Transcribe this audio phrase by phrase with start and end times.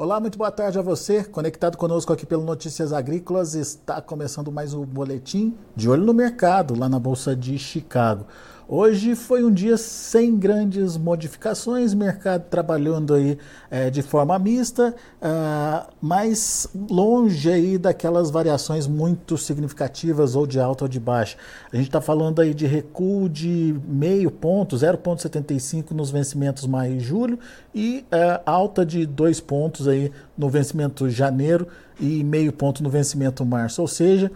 [0.00, 3.56] Olá, muito boa tarde a você, conectado conosco aqui pelo Notícias Agrícolas.
[3.56, 8.24] Está começando mais um boletim de olho no mercado lá na Bolsa de Chicago.
[8.70, 13.38] Hoje foi um dia sem grandes modificações, mercado trabalhando aí
[13.70, 20.84] é, de forma mista, uh, mas longe aí daquelas variações muito significativas ou de alta
[20.84, 21.38] ou de baixa.
[21.72, 27.00] A gente está falando aí de recuo de meio ponto, 0,75 nos vencimentos maio e
[27.00, 27.38] julho
[27.74, 31.66] e uh, alta de dois pontos aí no vencimento janeiro
[31.98, 34.30] e meio ponto no vencimento março, ou seja,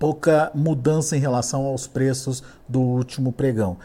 [0.00, 3.76] pouca mudança em relação aos preços do último pregão.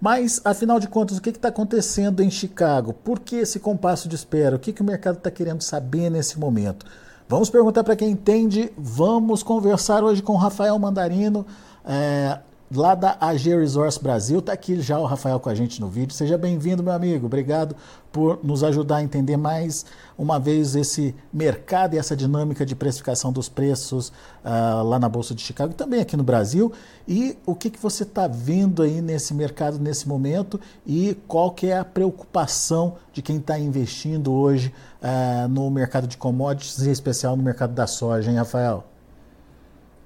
[0.00, 2.94] Mas, afinal de contas, o que está acontecendo em Chicago?
[2.94, 4.56] Por que esse compasso de espera?
[4.56, 6.86] O que, que o mercado está querendo saber nesse momento?
[7.28, 8.72] Vamos perguntar para quem entende.
[8.78, 11.44] Vamos conversar hoje com Rafael Mandarino,
[11.84, 12.38] é,
[12.70, 14.40] lá da AG Resource Brasil.
[14.40, 16.14] Está aqui já o Rafael com a gente no vídeo.
[16.14, 17.26] Seja bem-vindo, meu amigo.
[17.26, 17.74] Obrigado
[18.12, 19.84] por nos ajudar a entender mais
[20.16, 25.34] uma vez esse mercado e essa dinâmica de precificação dos preços uh, lá na Bolsa
[25.34, 26.72] de Chicago, também aqui no Brasil.
[27.06, 31.68] E o que, que você está vendo aí nesse mercado nesse momento e qual que
[31.68, 34.72] é a preocupação de quem está investindo hoje
[35.02, 38.84] uh, no mercado de commodities, em especial no mercado da soja, hein, Rafael?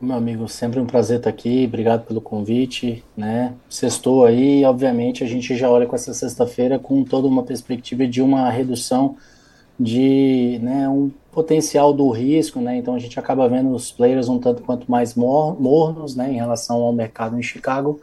[0.03, 3.55] Meu amigo, sempre um prazer estar aqui, obrigado pelo convite, né?
[3.70, 8.20] Sextou aí, obviamente a gente já olha com essa sexta-feira com toda uma perspectiva de
[8.20, 9.14] uma redução
[9.78, 12.77] de, né, um potencial do risco, né?
[12.78, 16.36] Então a gente acaba vendo os players um tanto quanto mais mor mornos, né, em
[16.36, 18.00] relação ao mercado em Chicago.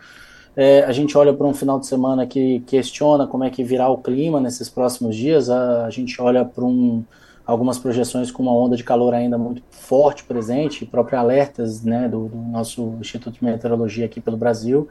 [0.55, 3.89] É, a gente olha para um final de semana que questiona como é que virá
[3.89, 7.03] o clima nesses próximos dias, a, a gente olha para um
[7.49, 12.27] algumas projeções com uma onda de calor ainda muito forte presente, próprios alertas né, do,
[12.27, 14.87] do, nosso Instituto de Meteorologia aqui pelo Brasil,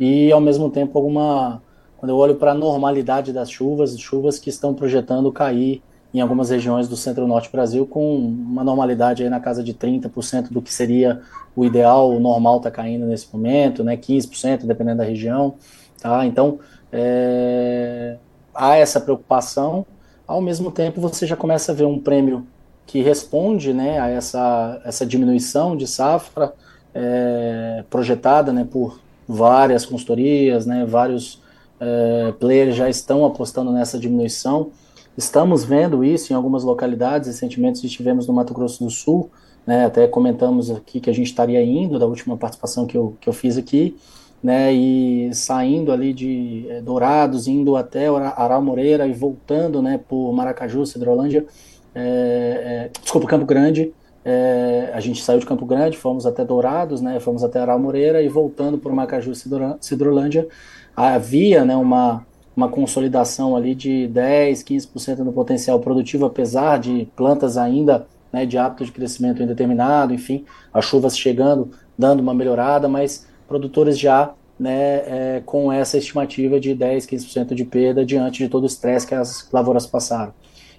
[0.00, 1.62] e ao mesmo tempo alguma,
[1.96, 5.80] quando eu olho para a normalidade das chuvas, chuvas que estão projetando cair
[6.12, 10.50] em algumas regiões do centro-norte do Brasil com uma normalidade aí na casa de 30%
[10.50, 11.22] do que seria
[11.54, 15.54] o ideal, o normal está caindo nesse momento, né, 15% dependendo da região,
[16.00, 16.26] tá?
[16.26, 16.58] Então,
[16.90, 18.16] é,
[18.52, 19.86] há essa preocupação,
[20.32, 22.46] ao mesmo tempo você já começa a ver um prêmio
[22.86, 26.54] que responde né, a essa, essa diminuição de safra
[26.94, 28.98] é, projetada né, por
[29.28, 31.42] várias consultorias, né, vários
[31.78, 34.70] é, players já estão apostando nessa diminuição.
[35.18, 39.30] Estamos vendo isso em algumas localidades, recentemente estivemos no Mato Grosso do Sul,
[39.66, 43.28] né, até comentamos aqui que a gente estaria indo, da última participação que eu, que
[43.28, 43.98] eu fiz aqui,
[44.42, 50.32] né, e saindo ali de é, Dourados, indo até Aral Moreira e voltando, né, por
[50.32, 51.46] Maracaju, Cidrolândia,
[51.94, 53.92] é, é, desculpa, Campo Grande,
[54.24, 58.20] é, a gente saiu de Campo Grande, fomos até Dourados, né, fomos até Aral Moreira
[58.20, 59.32] e voltando por Maracaju,
[59.80, 60.48] Cidrolândia,
[60.96, 62.26] havia, né, uma,
[62.56, 68.58] uma consolidação ali de 10, 15% no potencial produtivo, apesar de plantas ainda né, de
[68.58, 75.02] hábito de crescimento indeterminado, enfim, as chuvas chegando, dando uma melhorada, mas produtores já né,
[75.36, 79.14] é, com essa estimativa de 10, 15% de perda diante de todo o estresse que
[79.14, 80.32] as lavouras passaram.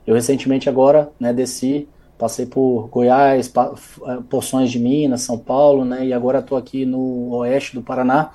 [0.08, 3.76] Eu recentemente agora né, desci, passei por Goiás, pa,
[4.08, 8.32] é, porções de Minas, São Paulo, né, e agora estou aqui no oeste do Paraná.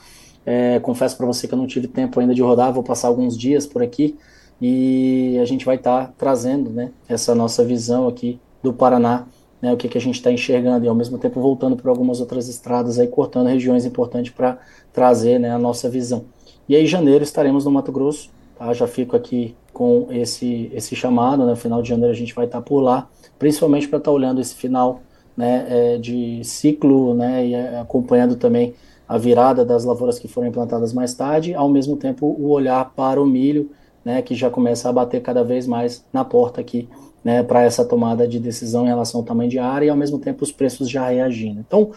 [0.47, 3.37] É, confesso para você que eu não tive tempo ainda de rodar, vou passar alguns
[3.37, 4.17] dias por aqui
[4.61, 9.27] e a gente vai estar tá trazendo né, essa nossa visão aqui do Paraná
[9.61, 12.21] né, o que, que a gente está enxergando e ao mesmo tempo voltando por algumas
[12.21, 14.59] outras estradas aí, cortando regiões importantes para
[14.93, 16.25] trazer né, a nossa visão.
[16.69, 18.73] E aí, em janeiro, estaremos no Mato Grosso, tá?
[18.73, 22.47] já fico aqui com esse, esse chamado, né, no final de janeiro a gente vai
[22.47, 23.09] estar tá por lá,
[23.39, 25.01] principalmente para estar tá olhando esse final
[25.37, 28.75] né, é, de ciclo né, e é, acompanhando também
[29.09, 33.23] a virada das lavouras que foram implantadas mais tarde, ao mesmo tempo o olhar para
[33.23, 33.71] o milho,
[34.05, 36.89] né, que já começa a bater cada vez mais na porta aqui
[37.25, 40.19] né, para essa tomada de decisão em relação ao tamanho de área e ao mesmo
[40.19, 41.61] tempo os preços já reagindo.
[41.61, 41.91] Então,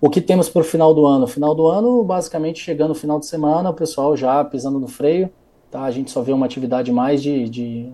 [0.00, 1.26] o que temos para o final do ano?
[1.26, 5.30] Final do ano, basicamente chegando no final de semana, o pessoal já pisando no freio,
[5.70, 5.82] tá?
[5.82, 7.90] A gente só vê uma atividade mais de, de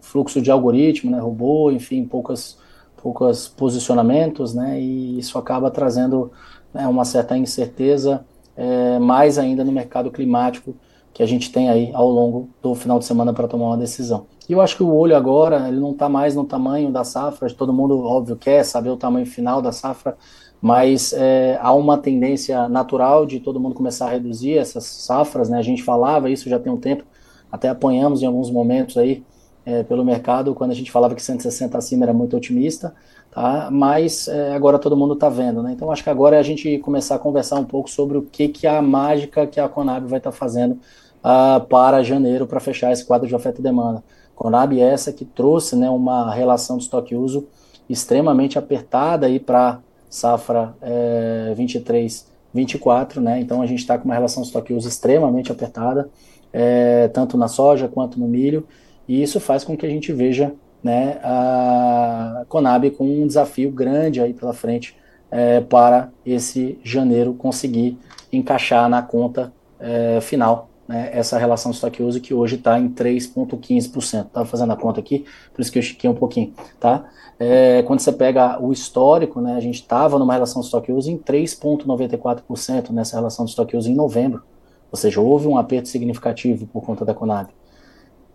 [0.00, 2.58] fluxo de algoritmo, né, robô, enfim, poucas
[3.00, 6.32] poucos posicionamentos, né, e isso acaba trazendo
[6.74, 8.24] né, uma certa incerteza,
[8.56, 10.74] é, mais ainda no mercado climático
[11.12, 14.26] que a gente tem aí ao longo do final de semana para tomar uma decisão.
[14.48, 17.52] E eu acho que o olho agora, ele não está mais no tamanho da safra,
[17.52, 20.16] todo mundo, óbvio, quer saber o tamanho final da safra,
[20.60, 25.58] mas é, há uma tendência natural de todo mundo começar a reduzir essas safras, né?
[25.58, 27.04] A gente falava isso já tem um tempo,
[27.50, 29.22] até apanhamos em alguns momentos aí
[29.66, 32.94] é, pelo mercado, quando a gente falava que 160 acima era muito otimista,
[33.38, 33.68] tá?
[33.70, 35.72] Mas é, agora todo mundo está vendo, né?
[35.72, 38.48] Então acho que agora é a gente começar a conversar um pouco sobre o que,
[38.48, 42.92] que a mágica que a Conab vai estar tá fazendo uh, para janeiro, para fechar
[42.92, 44.02] esse quadro de oferta e demanda
[44.34, 47.46] Conab é essa que trouxe né, uma relação de estoque-uso
[47.88, 49.80] extremamente apertada para
[50.10, 53.40] safra é, 23, 24, né?
[53.40, 56.08] Então a gente está com uma relação de estoque-uso extremamente apertada,
[56.52, 58.66] é, tanto na soja quanto no milho,
[59.08, 60.52] e isso faz com que a gente veja
[60.82, 64.96] né, a Conab com um desafio grande aí pela frente
[65.30, 67.98] é, para esse janeiro conseguir
[68.32, 74.26] encaixar na conta é, final né, essa relação de estoque-uso que hoje está em 3,15%.
[74.26, 76.54] Estava fazendo a conta aqui, por isso que eu estiquei um pouquinho.
[76.80, 77.04] Tá?
[77.38, 81.18] É, quando você pega o histórico, né, a gente estava numa relação de estoque-uso em
[81.18, 84.42] 3,94% nessa relação de estoque-uso em novembro.
[84.90, 87.50] Ou seja, houve um aperto significativo por conta da Conab.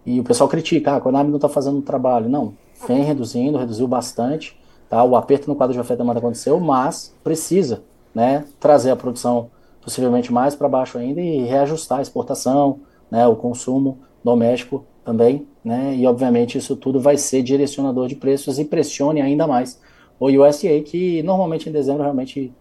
[0.06, 2.30] E o pessoal critica, ah, a Conab não está fazendo trabalho.
[2.30, 2.54] Não,
[2.88, 4.58] vem reduzindo, reduziu bastante.
[4.90, 5.04] Tá?
[5.04, 7.84] O aperto no quadro de oferta demanda aconteceu, mas precisa
[8.14, 9.50] né, trazer a produção
[9.82, 12.80] possivelmente mais para baixo ainda e reajustar a exportação,
[13.10, 18.60] né, o consumo doméstico também, né, e obviamente isso tudo vai ser direcionador de preços
[18.60, 19.82] e pressione ainda mais
[20.20, 22.54] o USDA, que normalmente em dezembro realmente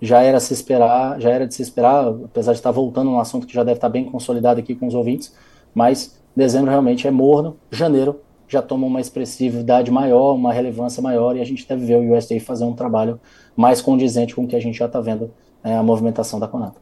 [0.00, 3.46] já era se esperar, já era de se esperar, apesar de estar voltando um assunto
[3.46, 5.34] que já deve estar bem consolidado aqui com os ouvintes,
[5.74, 11.40] mas dezembro realmente é morno, janeiro já toma uma expressividade maior, uma relevância maior, e
[11.40, 13.20] a gente deve ver o USDA fazer um trabalho
[13.54, 15.30] mais condizente com o que a gente já está vendo
[15.62, 16.72] é, a movimentação da Conab.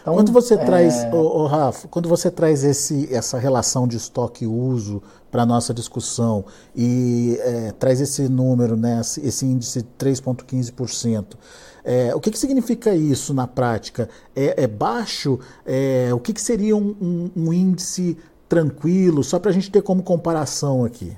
[0.00, 0.56] Então, quando você é...
[0.56, 5.00] traz, oh, oh, Rafa, quando você traz esse, essa relação de estoque e uso
[5.30, 6.44] para a nossa discussão
[6.74, 11.36] e é, traz esse número, né, esse índice 3,15%,
[11.84, 14.08] é, o que, que significa isso na prática?
[14.34, 15.38] É, é baixo?
[15.64, 18.16] É, o que, que seria um, um, um índice
[18.52, 19.24] tranquilo?
[19.24, 21.16] Só para a gente ter como comparação aqui.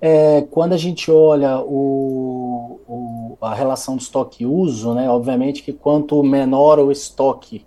[0.00, 5.62] É, quando a gente olha o, o, a relação de estoque e uso, né, obviamente
[5.62, 7.66] que quanto menor o estoque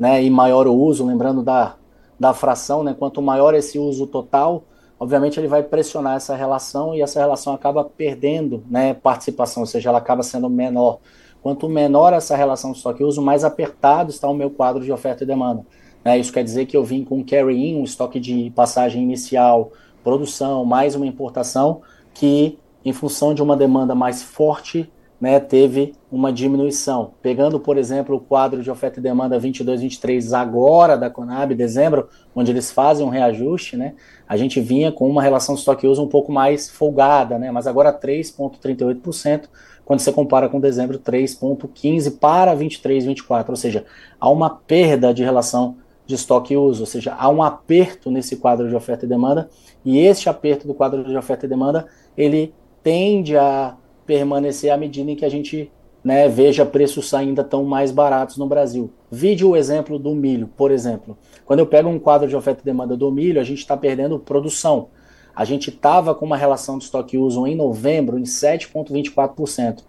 [0.00, 1.74] né, e maior o uso, lembrando da,
[2.18, 4.64] da fração, né, quanto maior esse uso total,
[4.98, 9.90] obviamente ele vai pressionar essa relação e essa relação acaba perdendo né, participação, ou seja,
[9.90, 11.00] ela acaba sendo menor.
[11.42, 14.90] Quanto menor essa relação de estoque e uso, mais apertado está o meu quadro de
[14.90, 15.66] oferta e demanda.
[16.04, 19.72] Né, isso quer dizer que eu vim com um carry-in, um estoque de passagem inicial,
[20.02, 21.80] produção, mais uma importação,
[22.12, 27.12] que em função de uma demanda mais forte, né, teve uma diminuição.
[27.22, 32.08] Pegando, por exemplo, o quadro de oferta e demanda 22, 23 agora da Conab, dezembro,
[32.36, 33.94] onde eles fazem um reajuste, né,
[34.28, 39.48] a gente vinha com uma relação estoque-uso um pouco mais folgada, né, mas agora 3,38%,
[39.86, 43.86] quando você compara com dezembro 3,15% para 23, 24%, ou seja,
[44.20, 48.36] há uma perda de relação de estoque e uso, ou seja, há um aperto nesse
[48.36, 49.48] quadro de oferta e demanda,
[49.84, 51.86] e este aperto do quadro de oferta e demanda,
[52.16, 55.70] ele tende a permanecer à medida em que a gente
[56.04, 58.90] né, veja preços ainda tão mais baratos no Brasil.
[59.10, 61.16] Vide o exemplo do milho, por exemplo.
[61.46, 64.18] Quando eu pego um quadro de oferta e demanda do milho, a gente está perdendo
[64.18, 64.88] produção.
[65.34, 69.82] A gente estava com uma relação de estoque uso em novembro em 7,24%.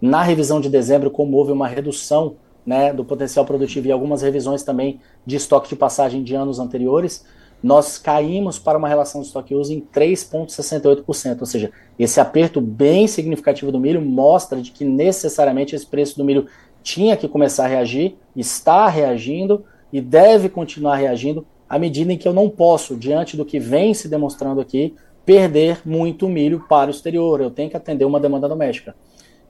[0.00, 2.36] Na revisão de dezembro, como houve uma redução
[2.68, 7.24] né, do potencial produtivo e algumas revisões também de estoque de passagem de anos anteriores,
[7.62, 11.40] nós caímos para uma relação de estoque uso em 3,68%.
[11.40, 16.24] Ou seja, esse aperto bem significativo do milho mostra de que necessariamente esse preço do
[16.26, 16.46] milho
[16.82, 22.28] tinha que começar a reagir, está reagindo e deve continuar reagindo à medida em que
[22.28, 24.94] eu não posso, diante do que vem se demonstrando aqui,
[25.24, 27.40] perder muito milho para o exterior.
[27.40, 28.94] Eu tenho que atender uma demanda doméstica.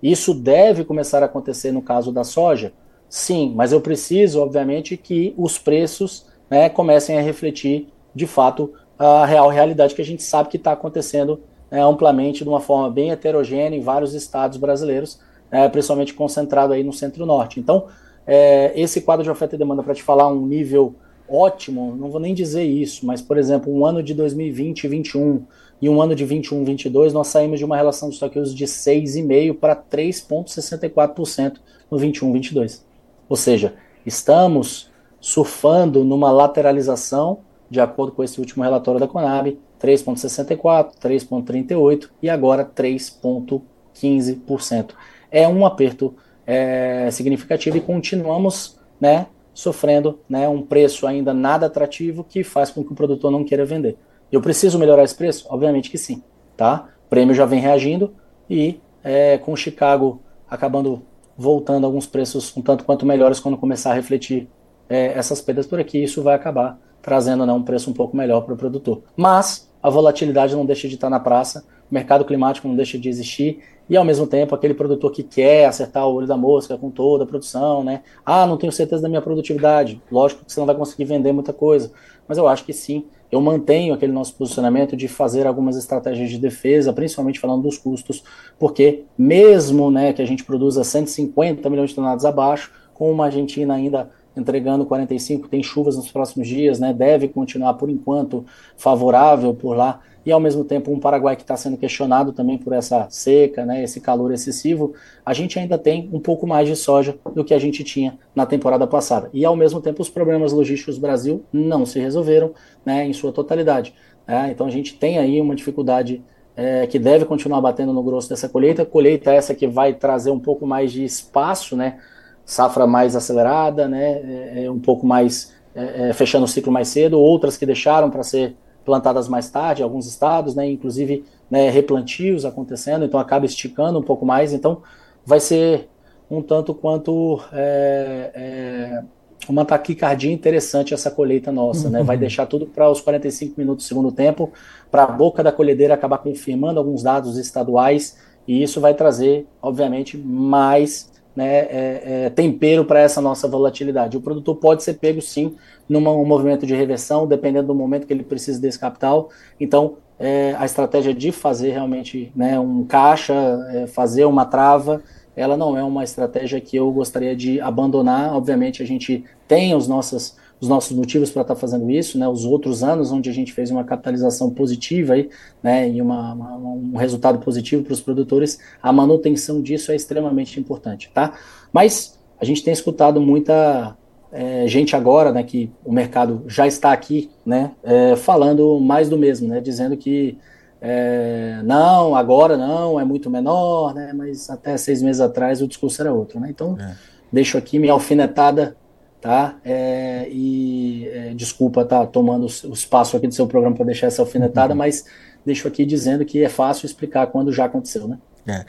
[0.01, 2.73] Isso deve começar a acontecer no caso da soja,
[3.09, 9.25] Sim, mas eu preciso, obviamente, que os preços né, comecem a refletir, de fato, a
[9.25, 13.11] real realidade que a gente sabe que está acontecendo né, amplamente, de uma forma bem
[13.11, 17.61] heterogênea em vários estados brasileiros, né, principalmente concentrado aí no centro-norte.
[17.61, 17.87] Então,
[18.27, 20.95] é, esse quadro de oferta e demanda, para te falar um nível
[21.29, 25.45] ótimo, não vou nem dizer isso, mas, por exemplo, um ano de 2020 e 2021
[25.81, 29.55] e um ano de 21 22, nós saímos de uma relação de estoque de 6,5%
[29.59, 31.59] para 3,64%
[31.91, 32.88] no 21 22.
[33.29, 33.75] Ou seja,
[34.07, 42.31] estamos surfando numa lateralização, de acordo com esse último relatório da Conab, 3,64, 3,38 e
[42.31, 44.93] agora 3,15%.
[45.31, 46.15] É um aperto
[46.47, 52.83] é, significativo e continuamos né, sofrendo né, um preço ainda nada atrativo que faz com
[52.83, 53.97] que o produtor não queira vender.
[54.31, 55.47] Eu preciso melhorar esse preço?
[55.51, 56.23] Obviamente que sim.
[56.57, 56.89] Tá?
[57.07, 58.15] O prêmio já vem reagindo
[58.49, 61.03] e é, com Chicago acabando
[61.38, 64.49] voltando alguns preços um tanto quanto melhores quando começar a refletir
[64.88, 68.40] é, essas perdas por aqui, isso vai acabar trazendo né, um preço um pouco melhor
[68.40, 69.02] para o produtor.
[69.16, 73.09] Mas a volatilidade não deixa de estar na praça, o mercado climático não deixa de
[73.09, 76.90] existir e ao mesmo tempo aquele produtor que quer acertar o olho da mosca com
[76.90, 78.02] toda a produção, né?
[78.26, 80.02] Ah, não tenho certeza da minha produtividade.
[80.11, 81.90] Lógico que você não vai conseguir vender muita coisa,
[82.29, 83.07] mas eu acho que sim.
[83.31, 88.23] Eu mantenho aquele nosso posicionamento de fazer algumas estratégias de defesa, principalmente falando dos custos,
[88.59, 93.75] porque mesmo né, que a gente produza 150 milhões de toneladas abaixo, com uma Argentina
[93.75, 96.93] ainda entregando 45, tem chuvas nos próximos dias, né?
[96.93, 98.45] Deve continuar por enquanto
[98.77, 102.75] favorável por lá e ao mesmo tempo um Paraguai que está sendo questionado também por
[102.75, 104.93] essa seca, né, esse calor excessivo,
[105.25, 108.45] a gente ainda tem um pouco mais de soja do que a gente tinha na
[108.45, 109.31] temporada passada.
[109.33, 112.53] E ao mesmo tempo os problemas logísticos do Brasil não se resolveram
[112.85, 113.95] né, em sua totalidade.
[114.27, 114.51] Né?
[114.53, 116.23] Então a gente tem aí uma dificuldade
[116.55, 120.39] é, que deve continuar batendo no grosso dessa colheita, colheita essa que vai trazer um
[120.39, 122.01] pouco mais de espaço, né,
[122.45, 126.89] safra mais acelerada, né, é, é um pouco mais é, é, fechando o ciclo mais
[126.89, 128.55] cedo, outras que deixaram para ser
[128.88, 134.25] plantadas mais tarde, alguns estados, né, inclusive né, replantios acontecendo, então acaba esticando um pouco
[134.25, 134.80] mais, então
[135.26, 135.90] vai ser
[136.30, 139.02] um tanto quanto é, é,
[139.47, 142.02] uma taquicardia interessante essa colheita nossa, né?
[142.02, 142.21] Vai uhum.
[142.21, 144.50] deixar tudo para os 45 minutos do segundo tempo,
[144.90, 148.16] para a boca da colhedeira acabar confirmando alguns dados estaduais,
[148.47, 154.16] e isso vai trazer, obviamente, mais né, é, é, tempero para essa nossa volatilidade.
[154.16, 155.54] O produtor pode ser pego sim
[155.88, 159.28] num movimento de reversão, dependendo do momento que ele precisa desse capital.
[159.61, 163.35] Então, é, a estratégia de fazer realmente né, um caixa,
[163.73, 165.00] é, fazer uma trava,
[165.37, 168.35] ela não é uma estratégia que eu gostaria de abandonar.
[168.35, 172.29] Obviamente, a gente tem os nossos os nossos motivos para estar tá fazendo isso, né,
[172.29, 175.29] os outros anos onde a gente fez uma capitalização positiva aí,
[175.62, 180.59] né, e uma, uma, um resultado positivo para os produtores, a manutenção disso é extremamente
[180.59, 181.35] importante, tá?
[181.73, 183.97] Mas a gente tem escutado muita
[184.33, 189.17] é, gente agora, né, que o mercado já está aqui, né, é, falando mais do
[189.17, 190.38] mesmo, né, dizendo que
[190.81, 196.00] é, não, agora não, é muito menor, né, mas até seis meses atrás o discurso
[196.03, 196.95] era outro, né, então é.
[197.33, 198.77] deixo aqui minha alfinetada
[199.21, 199.57] tá?
[199.65, 204.23] É, e é, desculpa tá tomando o espaço aqui do seu programa para deixar essa
[204.23, 204.79] alfinetada, uhum.
[204.79, 205.05] mas
[205.45, 208.19] deixo aqui dizendo que é fácil explicar quando já aconteceu, né?
[208.47, 208.65] É.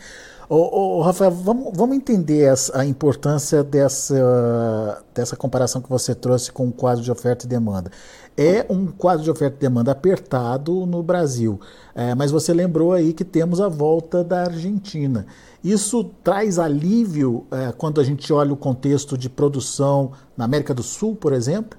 [0.52, 6.68] Ô, ô, Rafael, vamos, vamos entender a importância dessa, dessa comparação que você trouxe com
[6.68, 7.92] o quadro de oferta e demanda.
[8.36, 11.60] É um quadro de oferta e demanda apertado no Brasil,
[11.94, 15.28] é, mas você lembrou aí que temos a volta da Argentina.
[15.64, 20.82] Isso traz alívio é, quando a gente olha o contexto de produção na América do
[20.82, 21.78] Sul, por exemplo?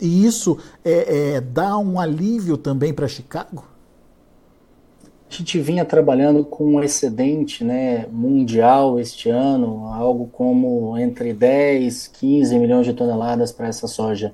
[0.00, 3.73] E isso é, é dá um alívio também para Chicago?
[5.34, 12.06] A gente vinha trabalhando com um excedente né, mundial este ano, algo como entre 10
[12.06, 14.32] 15 milhões de toneladas para essa soja.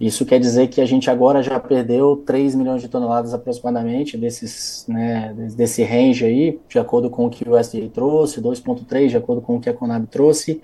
[0.00, 4.86] Isso quer dizer que a gente agora já perdeu 3 milhões de toneladas aproximadamente desses,
[4.86, 9.42] né, desse range aí, de acordo com o que o USDA trouxe, 2,3 de acordo
[9.42, 10.62] com o que a Conab trouxe,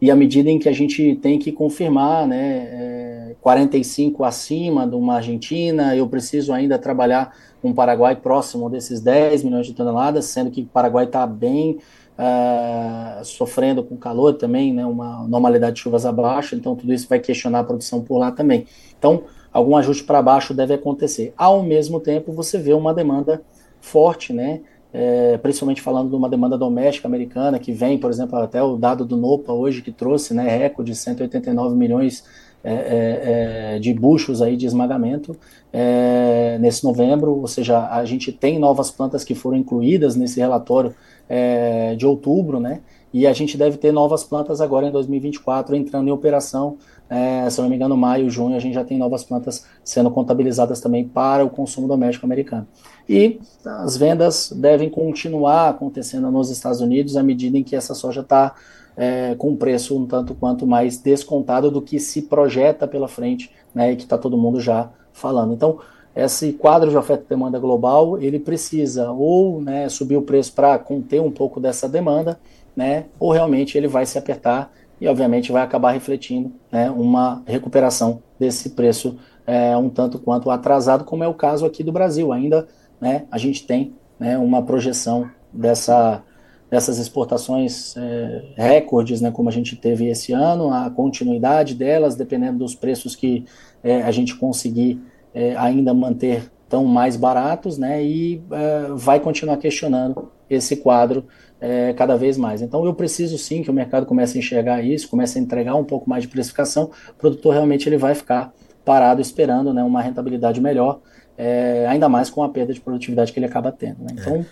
[0.00, 4.94] e à medida em que a gente tem que confirmar, né, é, 45 acima de
[4.94, 10.50] uma Argentina, eu preciso ainda trabalhar um Paraguai próximo desses 10 milhões de toneladas, sendo
[10.50, 11.78] que o Paraguai está bem
[12.18, 17.18] uh, sofrendo com calor também, né, uma normalidade de chuvas abaixo, então tudo isso vai
[17.18, 18.66] questionar a produção por lá também.
[18.98, 21.32] Então, algum ajuste para baixo deve acontecer.
[21.36, 23.42] Ao mesmo tempo, você vê uma demanda
[23.80, 24.60] forte, né,
[24.92, 29.04] é, principalmente falando de uma demanda doméstica americana, que vem, por exemplo, até o dado
[29.04, 32.24] do NOPA hoje, que trouxe né, recorde de 189 milhões
[32.62, 35.34] é, é, é, de buchos aí de esmagamento
[35.72, 40.94] é, nesse novembro, ou seja, a gente tem novas plantas que foram incluídas nesse relatório
[41.28, 42.80] é, de outubro, né?
[43.12, 46.76] E a gente deve ter novas plantas agora em 2024 entrando em operação.
[47.10, 50.12] É, se eu não me engano, maio, junho, a gente já tem novas plantas sendo
[50.12, 52.68] contabilizadas também para o consumo doméstico americano.
[53.08, 58.20] E as vendas devem continuar acontecendo nos Estados Unidos à medida em que essa soja
[58.20, 58.54] está
[58.96, 63.50] é, com um preço um tanto quanto mais descontado do que se projeta pela frente,
[63.74, 65.52] né, e que está todo mundo já falando.
[65.52, 65.78] Então,
[66.14, 70.78] esse quadro de oferta e demanda global, ele precisa ou né, subir o preço para
[70.78, 72.38] conter um pouco dessa demanda,
[72.76, 74.70] né, ou realmente ele vai se apertar
[75.00, 79.16] e, obviamente, vai acabar refletindo né, uma recuperação desse preço
[79.46, 82.32] é, um tanto quanto atrasado, como é o caso aqui do Brasil.
[82.32, 82.68] Ainda
[83.00, 86.22] né, a gente tem né, uma projeção dessa,
[86.70, 92.58] dessas exportações é, recordes, né, como a gente teve esse ano, a continuidade delas, dependendo
[92.58, 93.44] dos preços que
[93.82, 95.00] é, a gente conseguir
[95.34, 101.26] é, ainda manter tão mais baratos, né, e é, vai continuar questionando esse quadro
[101.60, 102.62] é, cada vez mais.
[102.62, 105.84] Então eu preciso sim que o mercado comece a enxergar isso, comece a entregar um
[105.84, 110.60] pouco mais de precificação, o produtor realmente ele vai ficar parado esperando né, uma rentabilidade
[110.60, 111.00] melhor,
[111.36, 113.98] é, ainda mais com a perda de produtividade que ele acaba tendo.
[114.04, 114.10] Né?
[114.12, 114.46] Então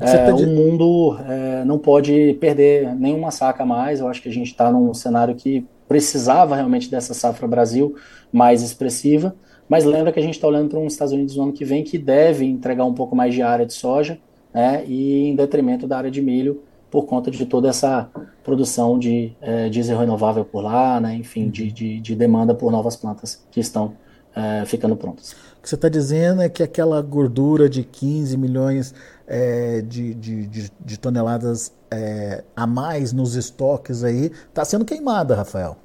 [0.00, 0.44] é, tá de...
[0.44, 1.18] o mundo
[1.66, 4.00] não pode perder nenhuma saca mais.
[4.00, 7.94] Eu acho que a gente está num cenário que precisava realmente dessa safra Brasil
[8.32, 9.34] mais expressiva.
[9.70, 11.84] Mas lembra que a gente está olhando para os Estados Unidos no ano que vem
[11.84, 14.18] que deve entregar um pouco mais de área de soja,
[14.52, 16.60] né, e em detrimento da área de milho,
[16.90, 18.10] por conta de toda essa
[18.42, 21.68] produção de é, diesel renovável por lá, né, enfim, de, uhum.
[21.68, 23.92] de, de, demanda por novas plantas que estão
[24.34, 25.36] é, ficando prontas.
[25.60, 28.92] O que você está dizendo é que aquela gordura de 15 milhões
[29.24, 35.36] é, de, de, de, de, toneladas é, a mais nos estoques aí está sendo queimada,
[35.36, 35.76] Rafael.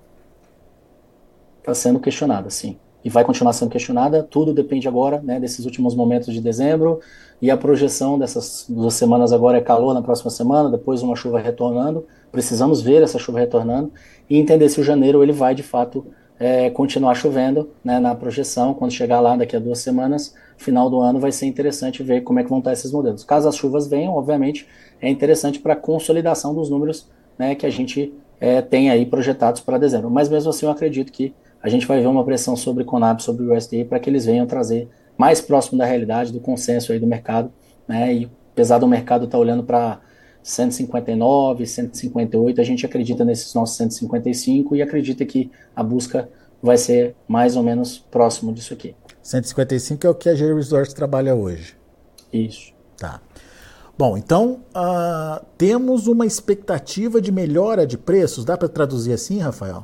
[1.59, 2.79] Está sendo questionada, sim.
[3.05, 4.23] E vai continuar sendo questionada.
[4.23, 6.99] Tudo depende agora né, desses últimos momentos de dezembro
[7.39, 11.39] e a projeção dessas duas semanas agora é calor na próxima semana, depois uma chuva
[11.39, 12.05] retornando.
[12.31, 13.91] Precisamos ver essa chuva retornando
[14.27, 16.05] e entender se o janeiro ele vai de fato
[16.39, 18.73] é, continuar chovendo né, na projeção.
[18.73, 22.39] Quando chegar lá daqui a duas semanas, final do ano, vai ser interessante ver como
[22.39, 23.23] é que vão estar esses modelos.
[23.23, 24.67] Caso as chuvas venham, obviamente,
[24.99, 27.07] é interessante para a consolidação dos números
[27.37, 30.09] né, que a gente é, tem aí projetados para dezembro.
[30.09, 31.33] Mas mesmo assim, eu acredito que
[31.65, 34.23] a gente vai ver uma pressão sobre o Conab, sobre o USDA, para que eles
[34.23, 37.51] venham trazer mais próximo da realidade, do consenso aí do mercado.
[37.87, 39.99] Né, e apesar do mercado estar tá olhando para
[40.43, 46.29] 159, 158, a gente acredita nesses nossos 155 e acredita que a busca
[46.61, 48.95] vai ser mais ou menos próximo disso aqui.
[49.23, 51.75] 155 é o que a G Resorts trabalha hoje.
[52.31, 52.75] Isso.
[52.95, 53.19] Tá.
[53.97, 58.45] Bom, então uh, temos uma expectativa de melhora de preços.
[58.45, 59.83] Dá para traduzir assim, Rafael?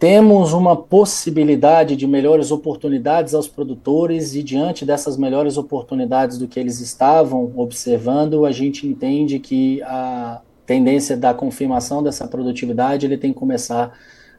[0.00, 6.58] Temos uma possibilidade de melhores oportunidades aos produtores e diante dessas melhores oportunidades do que
[6.58, 13.30] eles estavam observando, a gente entende que a tendência da confirmação dessa produtividade ele tem
[13.30, 13.92] que começar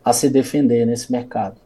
[0.03, 1.61] a se defender nesse mercado.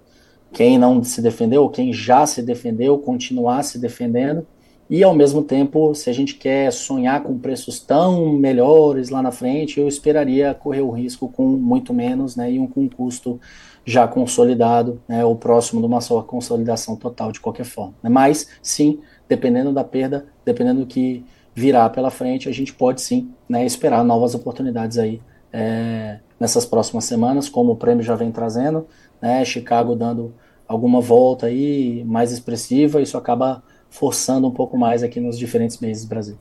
[0.51, 4.45] Quem não se defendeu, quem já se defendeu, continuar se defendendo
[4.87, 9.31] e ao mesmo tempo, se a gente quer sonhar com preços tão melhores lá na
[9.31, 13.39] frente, eu esperaria correr o risco com muito menos, né, e um com custo
[13.85, 17.93] já consolidado, né, ou próximo de uma só consolidação total de qualquer forma.
[18.01, 18.09] Né?
[18.09, 23.31] Mas, sim, dependendo da perda, dependendo do que virá pela frente, a gente pode sim
[23.47, 25.21] né, esperar novas oportunidades aí
[25.53, 28.87] é, nessas próximas semanas, como o prêmio já vem trazendo,
[29.21, 30.33] né, Chicago dando
[30.67, 36.03] alguma volta aí mais expressiva, isso acaba forçando um pouco mais aqui nos diferentes meses
[36.03, 36.37] do Brasil.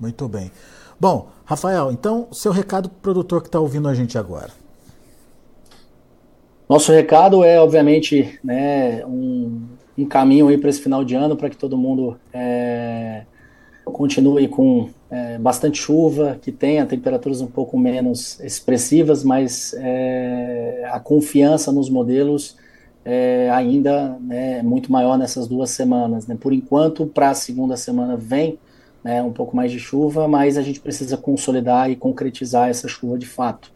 [0.00, 0.50] Muito bem.
[0.98, 4.61] Bom, Rafael, então, seu recado para o produtor que está ouvindo a gente agora.
[6.68, 9.62] Nosso recado é, obviamente, né, um,
[9.98, 13.22] um caminho aí para esse final de ano para que todo mundo é,
[13.84, 20.98] continue com é, bastante chuva, que tenha temperaturas um pouco menos expressivas, mas é, a
[20.98, 22.56] confiança nos modelos
[23.04, 26.26] é, ainda é muito maior nessas duas semanas.
[26.26, 26.36] Né?
[26.40, 28.58] Por enquanto, para a segunda semana vem
[29.04, 33.18] né, um pouco mais de chuva, mas a gente precisa consolidar e concretizar essa chuva
[33.18, 33.70] de fato.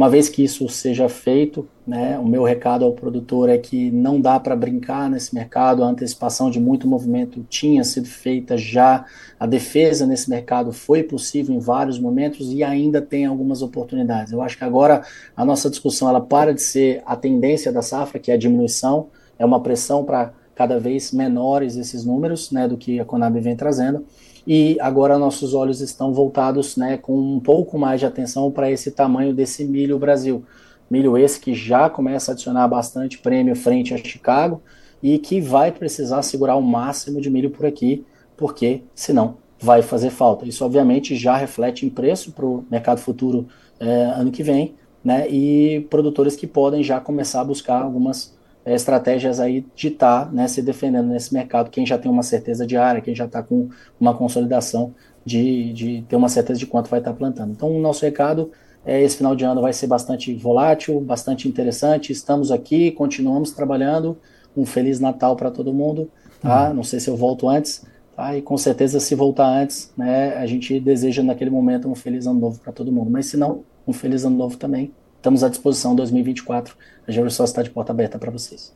[0.00, 4.18] Uma vez que isso seja feito, né, o meu recado ao produtor é que não
[4.18, 9.04] dá para brincar nesse mercado, a antecipação de muito movimento tinha sido feita já,
[9.38, 14.32] a defesa nesse mercado foi possível em vários momentos e ainda tem algumas oportunidades.
[14.32, 15.02] Eu acho que agora
[15.36, 19.08] a nossa discussão ela para de ser a tendência da safra, que é a diminuição,
[19.38, 23.54] é uma pressão para cada vez menores esses números né, do que a Conab vem
[23.54, 24.06] trazendo
[24.46, 28.90] e agora nossos olhos estão voltados né, com um pouco mais de atenção para esse
[28.90, 30.44] tamanho desse milho Brasil.
[30.90, 34.60] Milho esse que já começa a adicionar bastante prêmio frente a Chicago
[35.02, 38.04] e que vai precisar segurar o máximo de milho por aqui,
[38.36, 40.46] porque senão vai fazer falta.
[40.46, 43.46] Isso obviamente já reflete em preço para o mercado futuro
[43.78, 44.74] é, ano que vem,
[45.04, 45.28] né?
[45.28, 50.32] E produtores que podem já começar a buscar algumas é, estratégias aí de estar tá,
[50.32, 53.42] né, se defendendo nesse mercado, quem já tem uma certeza de área, quem já está
[53.42, 53.68] com
[53.98, 54.94] uma consolidação
[55.24, 57.52] de, de ter uma certeza de quanto vai estar tá plantando.
[57.52, 58.50] Então, o nosso recado
[58.84, 62.12] é esse final de ano vai ser bastante volátil, bastante interessante.
[62.12, 64.16] Estamos aqui, continuamos trabalhando.
[64.56, 66.10] Um feliz Natal para todo mundo.
[66.40, 66.68] Tá?
[66.68, 66.76] Uhum.
[66.76, 67.84] Não sei se eu volto antes,
[68.16, 68.36] tá?
[68.36, 72.40] E com certeza, se voltar antes, né, a gente deseja naquele momento um feliz ano
[72.40, 73.10] novo para todo mundo.
[73.10, 74.92] Mas se não, um feliz ano novo também.
[75.20, 76.74] Estamos à disposição 2024.
[77.06, 78.72] A Gersol está de porta aberta para vocês.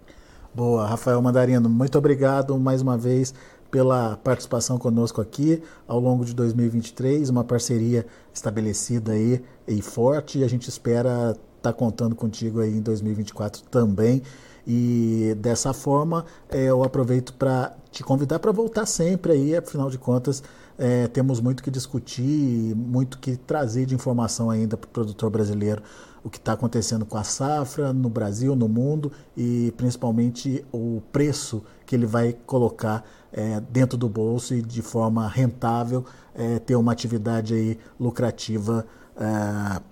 [0.54, 3.32] Boa, Rafael Mandarino, muito obrigado mais uma vez
[3.70, 10.44] pela participação conosco aqui ao longo de 2023, uma parceria estabelecida aí e forte, e
[10.44, 14.20] a gente espera estar tá contando contigo aí em 2024 também.
[14.66, 19.96] E dessa forma, é, eu aproveito para te convidar para voltar sempre aí, afinal de
[19.96, 20.42] contas,
[20.78, 25.82] é, temos muito que discutir, muito que trazer de informação ainda para o produtor brasileiro
[26.24, 31.62] o que está acontecendo com a safra no Brasil, no mundo e principalmente o preço
[31.84, 36.92] que ele vai colocar é, dentro do bolso e de forma rentável é, ter uma
[36.92, 39.82] atividade aí lucrativa é,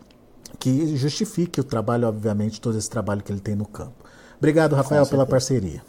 [0.58, 4.04] que justifique o trabalho, obviamente, todo esse trabalho que ele tem no campo.
[4.38, 5.82] Obrigado, Rafael, pela parceria.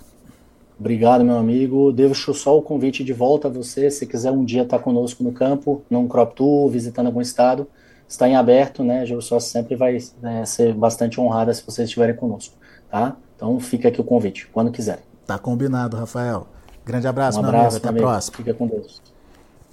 [0.79, 1.91] Obrigado, meu amigo.
[1.91, 3.89] Deixo só o convite de volta a você.
[3.89, 7.67] Se quiser um dia estar conosco no campo, num crop tour, visitando algum estado,
[8.13, 9.01] está em aberto, né?
[9.01, 12.55] A Geosó sempre vai né, ser bastante honrada se vocês estiverem conosco,
[12.89, 13.15] tá?
[13.35, 14.99] Então fica aqui o convite, quando quiser.
[15.25, 16.47] Tá combinado, Rafael.
[16.85, 17.77] Grande abraço, um abraço.
[17.77, 18.37] Até a próxima.
[18.37, 19.01] Fica com Deus.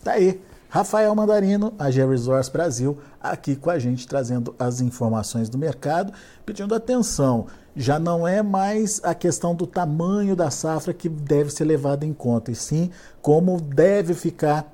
[0.03, 0.41] Tá aí.
[0.71, 6.13] Rafael Mandarino, a G Resource Brasil, aqui com a gente trazendo as informações do mercado,
[6.47, 7.47] pedindo atenção.
[7.75, 12.13] Já não é mais a questão do tamanho da safra que deve ser levada em
[12.13, 14.73] conta, e sim como deve ficar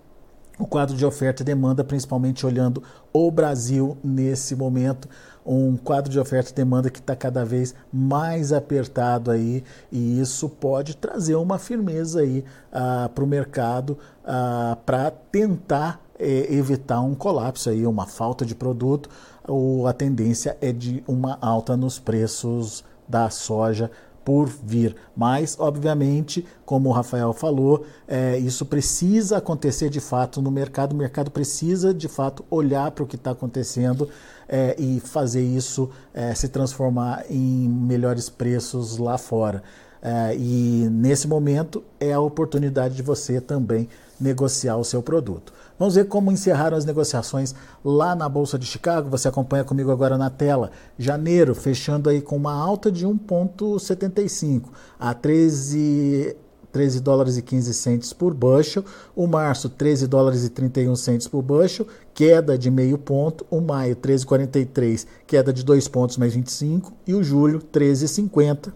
[0.59, 5.09] o quadro de oferta e demanda, principalmente olhando o Brasil nesse momento,
[5.45, 10.49] um quadro de oferta e demanda que está cada vez mais apertado aí, e isso
[10.49, 17.15] pode trazer uma firmeza aí ah, para o mercado ah, para tentar eh, evitar um
[17.15, 19.09] colapso aí, uma falta de produto,
[19.47, 23.91] ou a tendência é de uma alta nos preços da soja
[24.27, 24.97] por vir.
[25.17, 30.95] Mas, obviamente, como o Rafael falou, é, isso precisa acontecer de fato no mercado.
[30.95, 34.09] O mercado precisa de fato olhar para o que está acontecendo
[34.49, 39.63] é, e fazer isso é, se transformar em melhores preços lá fora.
[40.03, 43.89] É, e nesse momento é a oportunidade de você também
[44.21, 45.53] negociar o seu produto.
[45.79, 49.11] Vamos ver como encerraram as negociações lá na Bolsa de Chicago.
[49.11, 50.71] Você acompanha comigo agora na tela.
[50.99, 56.35] Janeiro, fechando aí com uma alta de 1,75 a 13,
[56.73, 58.85] 13 dólares e 15 centes por bushel.
[59.15, 63.47] O março, 13 dólares e 31 centes por bushel, queda de meio ponto.
[63.51, 66.93] O maio, 13,43, queda de 2 pontos mais 25.
[67.07, 68.73] E o julho, 13,50,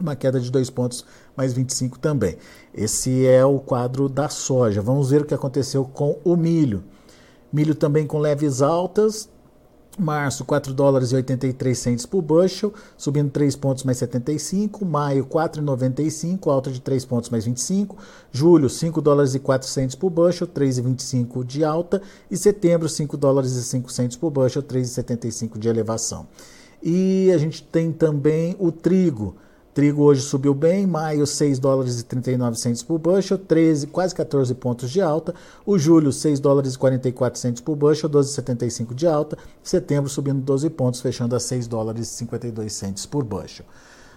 [0.00, 1.04] uma queda de 2 pontos
[1.36, 2.36] mais 25 também.
[2.72, 4.80] Esse é o quadro da soja.
[4.80, 6.84] Vamos ver o que aconteceu com o milho.
[7.52, 9.28] Milho também com leves altas.
[9.96, 14.84] Março, 4 dólares e 83 centes por bushel, subindo 3 pontos mais 75.
[14.84, 17.96] Maio, 4,95, alta de 3 pontos mais 25.
[18.32, 22.02] Julho, 5 dólares e 4 centes por bushel, 3,25 de alta.
[22.28, 26.26] E setembro, 5 dólares e 5 centes por bushel, 3,75 de elevação.
[26.82, 29.36] E a gente tem também o trigo.
[29.74, 34.54] Trigo hoje subiu bem, maio 6 dólares e 39 centos por bushel, 13, quase 14
[34.54, 35.34] pontos de alta.
[35.66, 39.36] O julho 6 dólares e 44 centos por bushel, 12,75 de alta.
[39.64, 43.66] Setembro subindo 12 pontos, fechando a 6 dólares e 52 centos por bushel.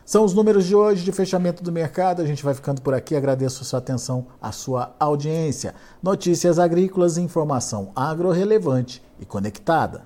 [0.05, 2.21] São os números de hoje de fechamento do mercado.
[2.21, 3.15] A gente vai ficando por aqui.
[3.15, 5.73] Agradeço a sua atenção, a sua audiência.
[6.03, 10.05] Notícias agrícolas, informação agro-relevante e conectada.